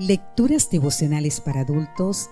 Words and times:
Lecturas 0.00 0.70
devocionales 0.70 1.42
para 1.42 1.60
adultos. 1.60 2.30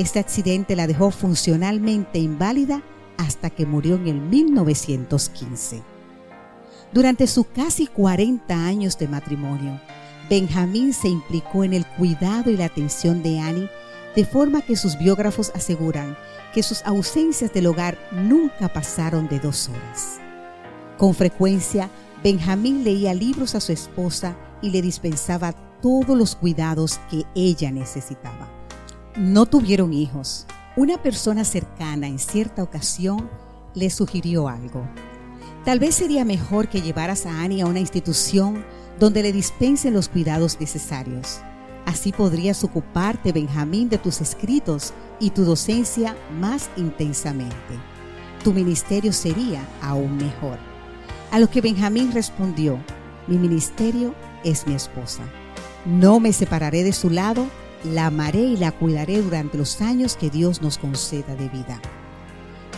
Este 0.00 0.18
accidente 0.18 0.76
la 0.76 0.86
dejó 0.86 1.10
funcionalmente 1.10 2.18
inválida 2.18 2.82
hasta 3.18 3.50
que 3.50 3.66
murió 3.66 3.96
en 3.96 4.08
el 4.08 4.18
1915. 4.18 5.82
Durante 6.90 7.26
sus 7.26 7.46
casi 7.48 7.86
40 7.86 8.54
años 8.64 8.96
de 8.96 9.08
matrimonio, 9.08 9.78
Benjamín 10.30 10.94
se 10.94 11.08
implicó 11.08 11.64
en 11.64 11.74
el 11.74 11.84
cuidado 11.84 12.50
y 12.50 12.56
la 12.56 12.64
atención 12.64 13.22
de 13.22 13.40
Annie, 13.40 13.68
de 14.16 14.24
forma 14.24 14.62
que 14.62 14.74
sus 14.74 14.98
biógrafos 14.98 15.52
aseguran 15.54 16.16
que 16.54 16.62
sus 16.62 16.82
ausencias 16.86 17.52
del 17.52 17.66
hogar 17.66 17.98
nunca 18.10 18.72
pasaron 18.72 19.28
de 19.28 19.38
dos 19.38 19.68
horas. 19.68 20.18
Con 20.96 21.12
frecuencia, 21.12 21.90
Benjamín 22.24 22.84
leía 22.84 23.12
libros 23.12 23.54
a 23.54 23.60
su 23.60 23.72
esposa 23.72 24.34
y 24.62 24.70
le 24.70 24.80
dispensaba 24.80 25.52
todos 25.82 26.16
los 26.16 26.36
cuidados 26.36 26.98
que 27.10 27.24
ella 27.34 27.70
necesitaba. 27.70 28.39
No 29.16 29.44
tuvieron 29.46 29.92
hijos. 29.92 30.46
Una 30.76 31.02
persona 31.02 31.44
cercana 31.44 32.06
en 32.06 32.20
cierta 32.20 32.62
ocasión 32.62 33.28
le 33.74 33.90
sugirió 33.90 34.48
algo. 34.48 34.88
Tal 35.64 35.80
vez 35.80 35.96
sería 35.96 36.24
mejor 36.24 36.68
que 36.68 36.80
llevaras 36.80 37.26
a 37.26 37.42
Annie 37.42 37.60
a 37.60 37.66
una 37.66 37.80
institución 37.80 38.64
donde 39.00 39.22
le 39.22 39.32
dispensen 39.32 39.94
los 39.94 40.08
cuidados 40.08 40.60
necesarios. 40.60 41.40
Así 41.86 42.12
podrías 42.12 42.62
ocuparte, 42.62 43.32
Benjamín, 43.32 43.88
de 43.88 43.98
tus 43.98 44.20
escritos 44.20 44.94
y 45.18 45.30
tu 45.30 45.44
docencia 45.44 46.16
más 46.38 46.70
intensamente. 46.76 47.80
Tu 48.44 48.52
ministerio 48.52 49.12
sería 49.12 49.66
aún 49.82 50.18
mejor. 50.18 50.58
A 51.32 51.40
lo 51.40 51.50
que 51.50 51.60
Benjamín 51.60 52.12
respondió, 52.12 52.78
mi 53.26 53.38
ministerio 53.38 54.14
es 54.44 54.68
mi 54.68 54.74
esposa. 54.74 55.24
No 55.84 56.20
me 56.20 56.32
separaré 56.32 56.84
de 56.84 56.92
su 56.92 57.10
lado, 57.10 57.46
la 57.84 58.06
amaré 58.06 58.40
y 58.40 58.56
la 58.56 58.72
cuidaré 58.72 59.22
durante 59.22 59.58
los 59.58 59.80
años 59.80 60.16
que 60.16 60.30
Dios 60.30 60.62
nos 60.62 60.78
conceda 60.78 61.34
de 61.34 61.48
vida 61.48 61.80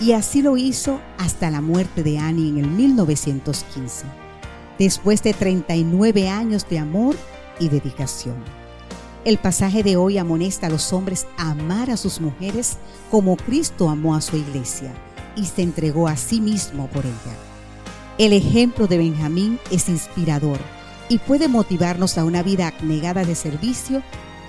y 0.03 0.13
así 0.13 0.43
lo 0.43 0.57
hizo 0.57 1.01
hasta 1.19 1.51
la 1.51 1.61
muerte 1.61 2.03
de 2.03 2.19
Annie 2.19 2.49
en 2.49 2.59
el 2.59 2.67
1915, 2.67 4.07
después 4.79 5.23
de 5.23 5.33
39 5.33 6.29
años 6.29 6.69
de 6.69 6.79
amor 6.81 7.17
y 7.61 7.69
dedicación. 7.69 8.37
El 9.25 9.39
pasaje 9.39 9.85
de 9.85 9.97
hoy 9.97 10.19
amonesta 10.19 10.67
a 10.67 10.71
los 10.71 10.93
hombres 10.93 11.27
a 11.37 11.53
amar 11.53 11.91
a 11.91 11.97
sus 11.97 12.21
mujeres 12.21 12.79
como 13.11 13.37
Cristo 13.37 13.89
amó 13.89 14.17
a 14.17 14.21
su 14.21 14.37
iglesia 14.37 14.93
y 15.37 15.45
se 15.45 15.63
entregó 15.63 16.09
a 16.09 16.17
sí 16.17 16.41
mismo 16.41 16.89
por 16.89 17.05
ella. 17.07 17.37
El 18.19 18.33
ejemplo 18.33 18.89
de 18.89 18.99
Benjamín 18.99 19.61
es 19.71 19.89
inspirador 19.89 20.59
y 21.09 21.19
puede 21.19 21.47
motivarnos 21.47 22.19
a 22.19 22.25
una 22.25 22.43
vida 22.43 22.75
negada 22.83 23.25
de 23.25 23.37
servicio 23.37 24.03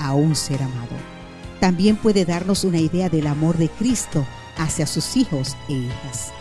a 0.03 0.13
un 0.13 0.35
ser 0.35 0.61
amado. 0.61 0.95
También 1.59 1.95
puede 1.95 2.25
darnos 2.25 2.65
una 2.65 2.79
idea 2.79 3.09
del 3.09 3.25
amor 3.25 3.57
de 3.57 3.69
Cristo 3.69 4.25
hacia 4.57 4.85
sus 4.85 5.15
hijos 5.15 5.55
e 5.69 5.73
hijas. 5.73 6.31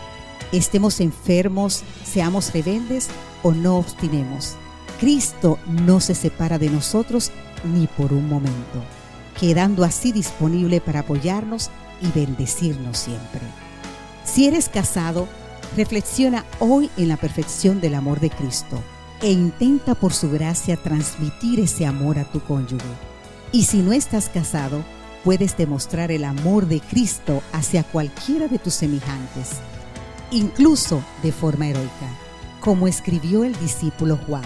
Estemos 0.51 0.99
enfermos, 0.99 1.83
seamos 2.03 2.53
rebeldes 2.53 3.07
o 3.41 3.53
no 3.53 3.77
obstinemos. 3.77 4.55
Cristo 4.99 5.57
no 5.65 5.99
se 5.99 6.13
separa 6.13 6.59
de 6.59 6.69
nosotros 6.69 7.31
ni 7.63 7.87
por 7.87 8.13
un 8.13 8.27
momento, 8.27 8.83
quedando 9.39 9.83
así 9.83 10.11
disponible 10.11 10.81
para 10.81 10.99
apoyarnos 10.99 11.71
y 12.01 12.07
bendecirnos 12.11 12.97
siempre. 12.97 13.41
Si 14.25 14.45
eres 14.45 14.67
casado, 14.67 15.27
reflexiona 15.77 16.45
hoy 16.59 16.89
en 16.97 17.07
la 17.07 17.17
perfección 17.17 17.79
del 17.79 17.95
amor 17.95 18.19
de 18.19 18.29
Cristo 18.29 18.83
e 19.21 19.31
intenta 19.31 19.95
por 19.95 20.13
su 20.13 20.29
gracia 20.29 20.75
transmitir 20.75 21.61
ese 21.61 21.85
amor 21.85 22.19
a 22.19 22.25
tu 22.25 22.41
cónyuge. 22.41 23.12
Y 23.53 23.65
si 23.65 23.83
no 23.83 23.93
estás 23.93 24.29
casado, 24.29 24.83
puedes 25.23 25.55
demostrar 25.55 26.11
el 26.11 26.23
amor 26.23 26.67
de 26.67 26.81
Cristo 26.81 27.43
hacia 27.51 27.83
cualquiera 27.83 28.47
de 28.47 28.57
tus 28.57 28.73
semejantes, 28.73 29.61
incluso 30.31 31.03
de 31.21 31.31
forma 31.31 31.67
heroica, 31.67 32.09
como 32.59 32.87
escribió 32.87 33.43
el 33.43 33.55
discípulo 33.59 34.17
Juan. 34.25 34.43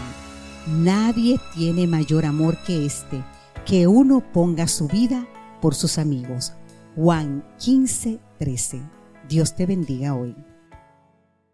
Nadie 0.67 1.39
tiene 1.55 1.87
mayor 1.87 2.25
amor 2.25 2.57
que 2.65 2.85
este, 2.85 3.23
que 3.65 3.87
uno 3.87 4.21
ponga 4.33 4.67
su 4.67 4.89
vida 4.89 5.25
por 5.61 5.73
sus 5.73 5.97
amigos. 5.97 6.51
Juan 6.97 7.45
15, 7.59 8.19
13. 8.39 8.81
Dios 9.29 9.55
te 9.55 9.65
bendiga 9.65 10.15
hoy. 10.15 10.35